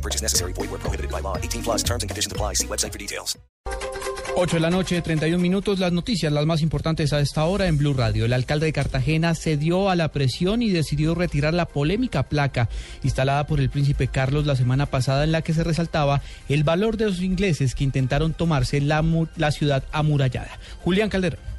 No 0.00 0.02
purchase 0.02 0.22
necessary. 0.22 0.54
Void 0.54 0.70
where 0.70 0.80
prohibited 0.80 1.10
by 1.10 1.20
law. 1.20 1.36
18 1.36 1.62
plus 1.62 1.82
terms 1.82 2.02
and 2.02 2.10
conditions 2.10 2.32
apply. 2.32 2.54
See 2.54 2.66
website 2.66 2.92
for 2.92 2.98
details. 2.98 3.38
8 4.36 4.52
de 4.54 4.60
la 4.60 4.70
noche, 4.70 5.02
31 5.02 5.42
minutos. 5.42 5.78
Las 5.78 5.92
noticias, 5.92 6.32
las 6.32 6.46
más 6.46 6.62
importantes 6.62 7.12
a 7.12 7.20
esta 7.20 7.44
hora 7.44 7.66
en 7.66 7.76
Blue 7.76 7.92
Radio. 7.92 8.24
El 8.24 8.32
alcalde 8.32 8.66
de 8.66 8.72
Cartagena 8.72 9.34
cedió 9.34 9.90
a 9.90 9.96
la 9.96 10.12
presión 10.12 10.62
y 10.62 10.70
decidió 10.70 11.14
retirar 11.14 11.52
la 11.52 11.66
polémica 11.66 12.22
placa 12.22 12.70
instalada 13.02 13.46
por 13.46 13.60
el 13.60 13.68
príncipe 13.68 14.08
Carlos 14.08 14.46
la 14.46 14.56
semana 14.56 14.86
pasada 14.86 15.24
en 15.24 15.32
la 15.32 15.42
que 15.42 15.52
se 15.52 15.64
resaltaba 15.64 16.22
el 16.48 16.64
valor 16.64 16.96
de 16.96 17.06
los 17.06 17.20
ingleses 17.20 17.74
que 17.74 17.84
intentaron 17.84 18.32
tomarse 18.32 18.80
la 18.80 19.50
ciudad 19.50 19.84
amurallada. 19.92 20.58
Julián 20.82 21.10
Calderón. 21.10 21.50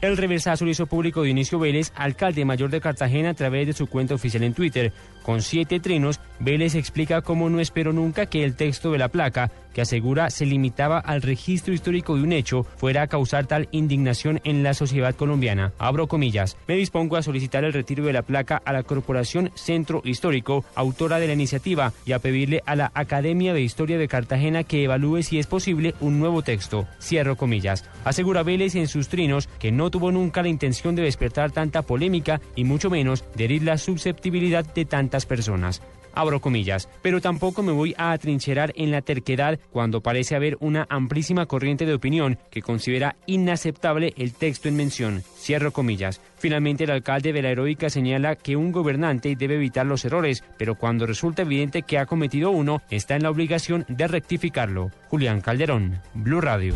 El 0.00 0.16
reversazo 0.16 0.64
lo 0.64 0.70
hizo 0.70 0.86
público 0.86 1.22
Dionisio 1.22 1.58
Vélez, 1.58 1.92
alcalde 1.94 2.46
mayor 2.46 2.70
de 2.70 2.80
Cartagena, 2.80 3.30
a 3.30 3.34
través 3.34 3.66
de 3.66 3.74
su 3.74 3.86
cuenta 3.86 4.14
oficial 4.14 4.42
en 4.44 4.54
Twitter. 4.54 4.92
Con 5.22 5.42
siete 5.42 5.78
trinos, 5.78 6.20
Vélez 6.38 6.74
explica 6.74 7.20
cómo 7.20 7.50
no 7.50 7.60
esperó 7.60 7.92
nunca 7.92 8.24
que 8.24 8.42
el 8.42 8.56
texto 8.56 8.92
de 8.92 8.98
la 8.98 9.08
placa, 9.08 9.50
que 9.74 9.82
asegura 9.82 10.30
se 10.30 10.46
limitaba 10.46 10.98
al 10.98 11.22
registro 11.22 11.74
histórico 11.74 12.16
de 12.16 12.22
un 12.22 12.32
hecho, 12.32 12.64
fuera 12.76 13.02
a 13.02 13.06
causar 13.06 13.46
tal 13.46 13.68
indignación 13.72 14.40
en 14.44 14.62
la 14.62 14.74
sociedad 14.74 15.14
colombiana. 15.14 15.72
Abro 15.78 16.06
comillas. 16.06 16.56
Me 16.66 16.76
dispongo 16.76 17.16
a 17.16 17.22
solicitar 17.22 17.64
el 17.64 17.72
retiro 17.72 18.04
de 18.04 18.12
la 18.12 18.22
placa 18.22 18.60
a 18.64 18.72
la 18.72 18.82
Corporación 18.82 19.50
Centro 19.54 20.02
Histórico, 20.04 20.64
autora 20.74 21.18
de 21.18 21.26
la 21.26 21.34
iniciativa, 21.34 21.92
y 22.04 22.12
a 22.12 22.18
pedirle 22.18 22.62
a 22.66 22.76
la 22.76 22.90
Academia 22.94 23.54
de 23.54 23.62
Historia 23.62 23.98
de 23.98 24.08
Cartagena 24.08 24.64
que 24.64 24.84
evalúe 24.84 25.22
si 25.22 25.38
es 25.38 25.46
posible 25.46 25.94
un 26.00 26.18
nuevo 26.18 26.42
texto. 26.42 26.86
Cierro 27.00 27.36
comillas. 27.36 27.84
Asegura 28.04 28.42
Vélez 28.42 28.74
en 28.74 28.88
sus 28.88 29.08
trinos 29.08 29.48
que 29.58 29.72
no 29.72 29.90
tuvo 29.90 30.12
nunca 30.12 30.42
la 30.42 30.48
intención 30.48 30.94
de 30.94 31.02
despertar 31.02 31.50
tanta 31.50 31.82
polémica 31.82 32.40
y 32.56 32.64
mucho 32.64 32.90
menos 32.90 33.24
de 33.34 33.44
herir 33.44 33.62
la 33.62 33.78
susceptibilidad 33.78 34.64
de 34.64 34.84
tantas 34.84 35.26
personas. 35.26 35.82
Abro 36.14 36.40
comillas, 36.40 36.88
pero 37.02 37.20
tampoco 37.20 37.62
me 37.62 37.72
voy 37.72 37.94
a 37.98 38.12
atrincherar 38.12 38.72
en 38.76 38.90
la 38.90 39.02
terquedad 39.02 39.58
cuando 39.70 40.02
parece 40.02 40.36
haber 40.36 40.56
una 40.60 40.86
amplísima 40.90 41.46
corriente 41.46 41.86
de 41.86 41.94
opinión 41.94 42.38
que 42.50 42.62
considera 42.62 43.16
inaceptable 43.26 44.14
el 44.16 44.32
texto 44.34 44.68
en 44.68 44.76
mención. 44.76 45.22
Cierro 45.36 45.72
comillas. 45.72 46.20
Finalmente, 46.38 46.84
el 46.84 46.90
alcalde 46.90 47.32
de 47.32 47.42
la 47.42 47.50
Heroica 47.50 47.90
señala 47.90 48.36
que 48.36 48.56
un 48.56 48.72
gobernante 48.72 49.36
debe 49.36 49.56
evitar 49.56 49.86
los 49.86 50.04
errores, 50.04 50.42
pero 50.56 50.74
cuando 50.74 51.06
resulta 51.06 51.42
evidente 51.42 51.82
que 51.82 51.98
ha 51.98 52.06
cometido 52.06 52.50
uno, 52.50 52.82
está 52.90 53.16
en 53.16 53.22
la 53.22 53.30
obligación 53.30 53.84
de 53.88 54.08
rectificarlo. 54.08 54.90
Julián 55.08 55.40
Calderón, 55.40 56.00
Blue 56.14 56.40
Radio. 56.40 56.74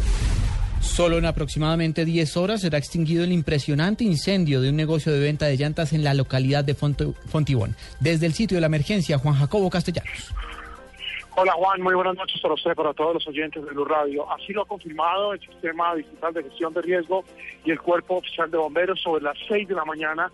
Solo 0.85 1.19
en 1.19 1.25
aproximadamente 1.25 2.05
10 2.05 2.37
horas 2.37 2.61
será 2.61 2.79
extinguido 2.79 3.25
el 3.25 3.33
impresionante 3.33 4.05
incendio 4.05 4.61
de 4.61 4.69
un 4.69 4.77
negocio 4.77 5.13
de 5.13 5.19
venta 5.19 5.47
de 5.47 5.57
llantas 5.57 5.93
en 5.93 6.05
la 6.05 6.15
localidad 6.15 6.63
de 6.63 6.75
Fontibón. 6.75 7.75
Desde 7.99 8.27
el 8.27 8.33
sitio 8.33 8.57
de 8.57 8.61
la 8.61 8.69
emergencia, 8.69 9.19
Juan 9.19 9.35
Jacobo 9.35 9.71
Castellanos. 9.71 10.33
Hola 11.37 11.53
Juan, 11.55 11.83
muy 11.83 11.95
buenas 11.95 12.15
noches 12.15 12.41
para 12.41 12.55
usted, 12.55 12.75
para 12.77 12.95
todos 12.95 13.15
los 13.15 13.27
oyentes 13.27 13.65
de 13.65 13.71
Blue 13.73 13.85
Radio. 13.85 14.31
Así 14.31 14.53
lo 14.53 14.63
ha 14.63 14.67
confirmado 14.67 15.33
el 15.33 15.41
Sistema 15.41 15.93
Digital 15.97 16.33
de 16.33 16.45
Gestión 16.45 16.73
de 16.73 16.83
Riesgo 16.83 17.25
y 17.65 17.73
el 17.73 17.81
Cuerpo 17.81 18.19
Oficial 18.19 18.49
de 18.49 18.59
Bomberos 18.59 19.01
sobre 19.01 19.25
las 19.25 19.37
6 19.49 19.67
de 19.67 19.75
la 19.75 19.85
mañana. 19.85 20.31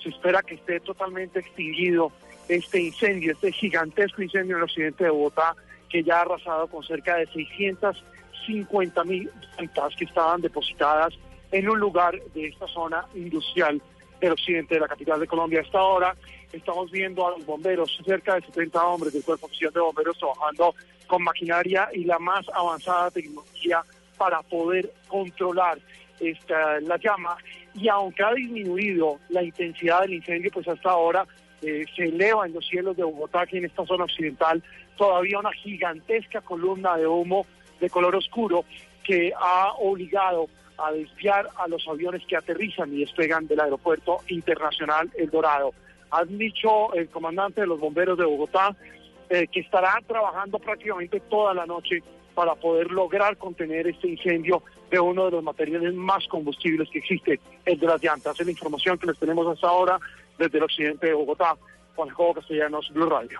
Se 0.00 0.10
espera 0.10 0.42
que 0.42 0.54
esté 0.54 0.78
totalmente 0.78 1.40
extinguido 1.40 2.12
este 2.48 2.80
incendio, 2.80 3.32
este 3.32 3.50
gigantesco 3.50 4.22
incendio 4.22 4.54
en 4.54 4.58
el 4.58 4.64
occidente 4.64 5.02
de 5.02 5.10
Bogotá, 5.10 5.56
que 5.94 6.02
ya 6.02 6.18
ha 6.18 6.22
arrasado 6.22 6.66
con 6.66 6.82
cerca 6.82 7.14
de 7.18 7.26
650 7.28 9.04
mil 9.04 9.30
plantas 9.56 9.94
que 9.94 10.06
estaban 10.06 10.40
depositadas 10.40 11.14
en 11.52 11.68
un 11.68 11.78
lugar 11.78 12.20
de 12.34 12.48
esta 12.48 12.66
zona 12.66 13.06
industrial 13.14 13.80
del 14.20 14.32
occidente 14.32 14.74
de 14.74 14.80
la 14.80 14.88
capital 14.88 15.20
de 15.20 15.28
Colombia. 15.28 15.60
A 15.60 15.62
esta 15.62 15.80
hora 15.80 16.16
estamos 16.52 16.90
viendo 16.90 17.24
a 17.24 17.30
los 17.30 17.46
bomberos, 17.46 17.96
cerca 18.04 18.34
de 18.34 18.40
70 18.40 18.84
hombres 18.84 19.12
del 19.12 19.22
Cuerpo 19.22 19.46
Oficial 19.46 19.72
de 19.72 19.78
Bomberos 19.78 20.18
trabajando 20.18 20.74
con 21.06 21.22
maquinaria 21.22 21.88
y 21.94 22.02
la 22.02 22.18
más 22.18 22.44
avanzada 22.52 23.12
tecnología 23.12 23.84
para 24.18 24.42
poder 24.42 24.92
controlar 25.06 25.78
esta, 26.18 26.80
la 26.80 26.96
llama. 26.96 27.36
Y 27.72 27.86
aunque 27.86 28.24
ha 28.24 28.34
disminuido 28.34 29.20
la 29.28 29.44
intensidad 29.44 30.00
del 30.00 30.14
incendio, 30.14 30.50
pues 30.52 30.66
hasta 30.66 30.90
ahora 30.90 31.24
eh, 31.66 31.84
se 31.96 32.04
eleva 32.04 32.46
en 32.46 32.52
los 32.52 32.66
cielos 32.66 32.96
de 32.96 33.04
Bogotá, 33.04 33.42
aquí 33.42 33.58
en 33.58 33.64
esta 33.64 33.86
zona 33.86 34.04
occidental, 34.04 34.62
todavía 34.96 35.38
una 35.38 35.52
gigantesca 35.52 36.40
columna 36.40 36.96
de 36.96 37.06
humo 37.06 37.46
de 37.80 37.88
color 37.88 38.14
oscuro 38.16 38.64
que 39.02 39.32
ha 39.36 39.72
obligado 39.78 40.48
a 40.76 40.92
desviar 40.92 41.48
a 41.56 41.68
los 41.68 41.86
aviones 41.88 42.22
que 42.26 42.36
aterrizan 42.36 42.92
y 42.92 43.00
despegan 43.00 43.46
del 43.46 43.60
aeropuerto 43.60 44.18
internacional 44.28 45.10
El 45.16 45.30
Dorado. 45.30 45.72
Han 46.10 46.36
dicho 46.38 46.92
el 46.94 47.08
comandante 47.08 47.62
de 47.62 47.66
los 47.66 47.80
bomberos 47.80 48.18
de 48.18 48.24
Bogotá 48.24 48.76
eh, 49.30 49.46
que 49.50 49.60
estará 49.60 49.98
trabajando 50.06 50.58
prácticamente 50.58 51.20
toda 51.20 51.54
la 51.54 51.66
noche 51.66 52.02
para 52.34 52.54
poder 52.56 52.90
lograr 52.90 53.36
contener 53.36 53.86
este 53.86 54.08
incendio 54.08 54.62
de 54.90 55.00
uno 55.00 55.26
de 55.26 55.30
los 55.30 55.42
materiales 55.42 55.94
más 55.94 56.26
combustibles 56.28 56.88
que 56.90 56.98
existe, 56.98 57.40
el 57.64 57.78
de 57.78 57.86
las 57.86 58.02
llantas. 58.02 58.38
Es 58.38 58.44
la 58.44 58.52
información 58.52 58.98
que 58.98 59.06
les 59.06 59.18
tenemos 59.18 59.46
hasta 59.46 59.68
ahora 59.68 59.98
desde 60.38 60.58
el 60.58 60.64
occidente 60.64 61.08
de 61.08 61.14
Bogotá. 61.14 61.56
Juan 61.96 62.08
Jacobo 62.08 62.34
Castellanos, 62.34 62.90
Blue 62.92 63.08
Radio. 63.08 63.38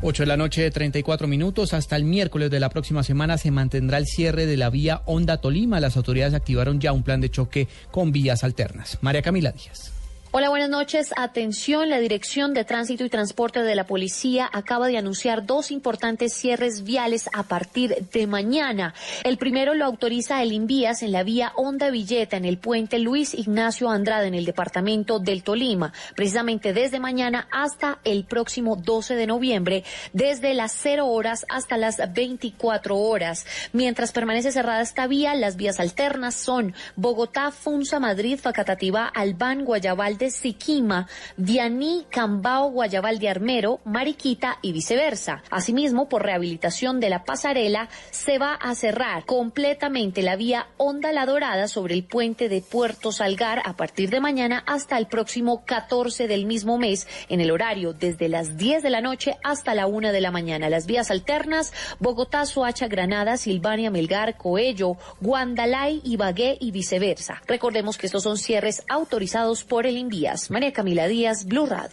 8 0.00 0.22
de 0.22 0.26
la 0.28 0.36
noche, 0.36 0.70
34 0.70 1.26
minutos. 1.26 1.74
Hasta 1.74 1.96
el 1.96 2.04
miércoles 2.04 2.50
de 2.50 2.60
la 2.60 2.68
próxima 2.68 3.02
semana 3.02 3.36
se 3.36 3.50
mantendrá 3.50 3.98
el 3.98 4.06
cierre 4.06 4.46
de 4.46 4.56
la 4.56 4.70
vía 4.70 5.02
Honda 5.06 5.40
Tolima. 5.40 5.80
Las 5.80 5.96
autoridades 5.96 6.34
activaron 6.34 6.78
ya 6.78 6.92
un 6.92 7.02
plan 7.02 7.20
de 7.20 7.30
choque 7.30 7.66
con 7.90 8.12
vías 8.12 8.44
alternas. 8.44 8.98
María 9.02 9.22
Camila 9.22 9.50
Díaz. 9.50 9.97
Hola, 10.30 10.50
buenas 10.50 10.68
noches. 10.68 11.14
Atención, 11.16 11.88
la 11.88 12.00
Dirección 12.00 12.52
de 12.52 12.62
Tránsito 12.62 13.02
y 13.02 13.08
Transporte 13.08 13.62
de 13.62 13.74
la 13.74 13.86
Policía 13.86 14.46
acaba 14.52 14.86
de 14.86 14.98
anunciar 14.98 15.46
dos 15.46 15.70
importantes 15.70 16.34
cierres 16.34 16.84
viales 16.84 17.30
a 17.32 17.44
partir 17.44 18.06
de 18.12 18.26
mañana. 18.26 18.92
El 19.24 19.38
primero 19.38 19.72
lo 19.72 19.86
autoriza 19.86 20.42
el 20.42 20.52
Invías 20.52 21.02
en 21.02 21.12
la 21.12 21.22
vía 21.22 21.52
Honda 21.56 21.88
Villeta 21.88 22.36
en 22.36 22.44
el 22.44 22.58
puente 22.58 22.98
Luis 22.98 23.32
Ignacio 23.32 23.88
Andrade 23.88 24.26
en 24.26 24.34
el 24.34 24.44
departamento 24.44 25.18
del 25.18 25.42
Tolima, 25.42 25.94
precisamente 26.14 26.74
desde 26.74 27.00
mañana 27.00 27.48
hasta 27.50 28.00
el 28.04 28.26
próximo 28.26 28.76
12 28.76 29.14
de 29.14 29.26
noviembre, 29.26 29.84
desde 30.12 30.52
las 30.52 30.72
0 30.72 31.06
horas 31.06 31.46
hasta 31.48 31.78
las 31.78 31.96
24 32.12 32.98
horas. 32.98 33.46
Mientras 33.72 34.12
permanece 34.12 34.52
cerrada 34.52 34.82
esta 34.82 35.06
vía, 35.06 35.34
las 35.34 35.56
vías 35.56 35.80
alternas 35.80 36.34
son 36.34 36.74
Bogotá, 36.96 37.50
Funza, 37.50 37.98
Madrid, 37.98 38.38
Facatativá, 38.38 39.06
Albán, 39.06 39.64
Guayabal 39.64 40.17
de 40.18 40.30
Siquima, 40.30 41.08
Dianí, 41.36 42.06
Cambao, 42.10 42.70
Guayabal 42.70 43.18
de 43.18 43.28
Armero, 43.28 43.80
Mariquita 43.84 44.58
y 44.62 44.72
viceversa. 44.72 45.42
Asimismo, 45.50 46.08
por 46.08 46.24
rehabilitación 46.24 47.00
de 47.00 47.10
la 47.10 47.24
pasarela, 47.24 47.88
se 48.10 48.38
va 48.38 48.54
a 48.54 48.74
cerrar 48.74 49.24
completamente 49.24 50.22
la 50.22 50.36
vía 50.36 50.68
Honda 50.76 51.12
La 51.12 51.26
Dorada 51.26 51.68
sobre 51.68 51.94
el 51.94 52.04
puente 52.04 52.48
de 52.48 52.60
Puerto 52.60 53.12
Salgar 53.12 53.62
a 53.64 53.74
partir 53.74 54.10
de 54.10 54.20
mañana 54.20 54.64
hasta 54.66 54.98
el 54.98 55.06
próximo 55.06 55.64
14 55.64 56.26
del 56.28 56.46
mismo 56.46 56.78
mes, 56.78 57.06
en 57.28 57.40
el 57.40 57.50
horario 57.50 57.92
desde 57.92 58.28
las 58.28 58.56
10 58.56 58.82
de 58.82 58.90
la 58.90 59.00
noche 59.00 59.36
hasta 59.44 59.74
la 59.74 59.86
1 59.86 60.12
de 60.12 60.20
la 60.20 60.30
mañana. 60.30 60.68
Las 60.68 60.86
vías 60.86 61.10
alternas, 61.10 61.72
Bogotá, 62.00 62.44
Soacha, 62.46 62.88
Granada, 62.88 63.36
Silvania, 63.36 63.90
Melgar, 63.90 64.36
Coello, 64.36 64.96
Guandalay, 65.20 66.00
Ibagué 66.04 66.56
y 66.60 66.70
viceversa. 66.70 67.42
Recordemos 67.46 67.98
que 67.98 68.06
estos 68.06 68.22
son 68.22 68.36
cierres 68.36 68.82
autorizados 68.88 69.64
por 69.64 69.86
el 69.86 69.96
Invías. 70.08 70.50
María 70.50 70.72
Camila 70.72 71.06
Díaz, 71.06 71.44
Blue 71.44 71.66
Radio. 71.66 71.90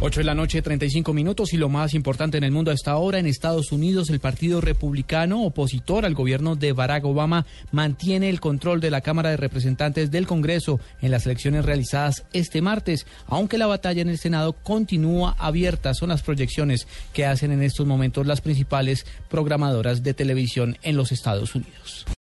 8 0.00 0.20
de 0.20 0.24
la 0.24 0.34
noche, 0.34 0.62
35 0.62 1.12
minutos 1.12 1.52
y 1.52 1.58
lo 1.58 1.68
más 1.68 1.92
importante 1.92 2.38
en 2.38 2.44
el 2.44 2.52
mundo 2.52 2.70
hasta 2.70 2.92
ahora, 2.92 3.18
en 3.18 3.26
Estados 3.26 3.70
Unidos, 3.70 4.08
el 4.08 4.18
Partido 4.18 4.62
Republicano, 4.62 5.42
opositor 5.42 6.06
al 6.06 6.14
gobierno 6.14 6.56
de 6.56 6.72
Barack 6.72 7.04
Obama, 7.04 7.44
mantiene 7.70 8.30
el 8.30 8.40
control 8.40 8.80
de 8.80 8.90
la 8.90 9.02
Cámara 9.02 9.28
de 9.28 9.36
Representantes 9.36 10.10
del 10.10 10.26
Congreso 10.26 10.80
en 11.02 11.10
las 11.10 11.26
elecciones 11.26 11.66
realizadas 11.66 12.24
este 12.32 12.62
martes, 12.62 13.06
aunque 13.26 13.58
la 13.58 13.66
batalla 13.66 14.00
en 14.00 14.08
el 14.08 14.18
Senado 14.18 14.54
continúa 14.54 15.34
abierta. 15.38 15.92
Son 15.92 16.08
las 16.08 16.22
proyecciones 16.22 16.86
que 17.12 17.26
hacen 17.26 17.52
en 17.52 17.62
estos 17.62 17.86
momentos 17.86 18.26
las 18.26 18.40
principales 18.40 19.04
programadoras 19.28 20.02
de 20.02 20.14
televisión 20.14 20.78
en 20.82 20.96
los 20.96 21.12
Estados 21.12 21.54
Unidos. 21.54 22.06